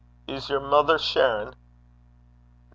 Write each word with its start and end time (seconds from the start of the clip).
Is 0.27 0.49
yer 0.49 0.59
mither 0.59 0.97
shearin'?' 0.97 1.49
'Na. 1.51 1.59